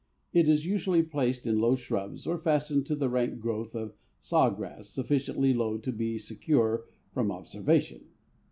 It 0.33 0.49
is 0.49 0.65
usually 0.65 1.03
placed 1.03 1.45
in 1.45 1.59
low 1.59 1.75
shrubs 1.75 2.25
or 2.25 2.39
fastened 2.39 2.87
to 2.87 2.95
the 2.95 3.07
rank 3.07 3.37
growth 3.39 3.75
of 3.75 3.93
saw 4.19 4.49
grass 4.49 4.89
sufficiently 4.89 5.53
low 5.53 5.77
to 5.77 5.91
be 5.91 6.17
secure 6.17 6.85
from 7.13 7.31
observation. 7.31 8.05